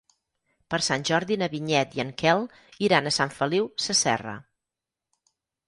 [0.73, 2.43] Per Sant Jordi na Vinyet i en Quel
[2.89, 4.37] iran a Sant Feliu Sasserra.